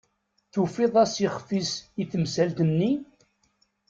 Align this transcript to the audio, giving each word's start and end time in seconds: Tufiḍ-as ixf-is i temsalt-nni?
Tufiḍ-as 0.51 1.15
ixf-is 1.27 1.71
i 2.01 2.03
temsalt-nni? 2.11 2.91